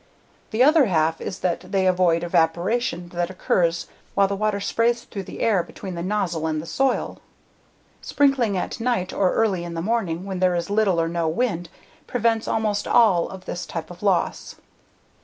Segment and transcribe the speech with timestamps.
[0.49, 3.85] The other half is that they avoiding evaporation that occurs
[4.15, 7.19] while water sprays through the air between the nozzle and the soil.
[8.01, 11.69] Sprinkling at night or early in the morning, when there is little or no wind,
[12.07, 14.55] prevents almost all of this type of loss.